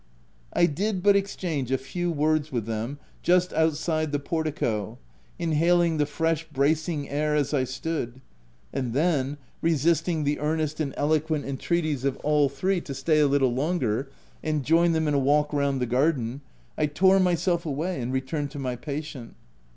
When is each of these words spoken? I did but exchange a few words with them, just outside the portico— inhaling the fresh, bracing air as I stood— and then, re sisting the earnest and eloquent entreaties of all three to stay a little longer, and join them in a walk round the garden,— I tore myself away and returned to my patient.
I 0.53 0.65
did 0.65 1.03
but 1.03 1.15
exchange 1.15 1.69
a 1.71 1.77
few 1.77 2.09
words 2.09 2.51
with 2.51 2.65
them, 2.65 2.97
just 3.21 3.53
outside 3.53 4.11
the 4.11 4.17
portico— 4.17 4.97
inhaling 5.37 5.97
the 5.97 6.07
fresh, 6.07 6.43
bracing 6.51 7.07
air 7.07 7.35
as 7.35 7.53
I 7.53 7.65
stood— 7.65 8.19
and 8.73 8.93
then, 8.93 9.37
re 9.61 9.73
sisting 9.73 10.23
the 10.23 10.39
earnest 10.39 10.79
and 10.79 10.91
eloquent 10.97 11.45
entreaties 11.45 12.03
of 12.03 12.17
all 12.23 12.49
three 12.49 12.81
to 12.81 12.95
stay 12.95 13.19
a 13.19 13.27
little 13.27 13.53
longer, 13.53 14.09
and 14.41 14.63
join 14.65 14.93
them 14.93 15.07
in 15.07 15.13
a 15.13 15.19
walk 15.19 15.53
round 15.53 15.79
the 15.79 15.85
garden,— 15.85 16.41
I 16.79 16.87
tore 16.87 17.19
myself 17.19 17.63
away 17.63 18.01
and 18.01 18.11
returned 18.11 18.49
to 18.53 18.57
my 18.57 18.77
patient. 18.77 19.35